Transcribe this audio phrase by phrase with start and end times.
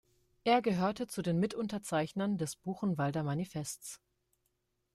[0.45, 4.01] Er gehörte zu den Mitunterzeichnern des Buchenwalder Manifests.